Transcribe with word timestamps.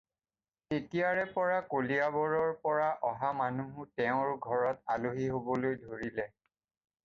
তেতিয়াৰে 0.69 1.25
পৰা 1.35 1.59
কলিয়াবৰৰ 1.73 2.49
পৰা 2.65 2.89
অহা 3.11 3.31
মানুহো 3.43 3.87
তেওঁৰ 4.01 4.35
ঘৰত 4.49 4.89
আলহী 4.99 5.33
হ'বলৈ 5.39 5.81
ধৰিলে। 5.87 6.31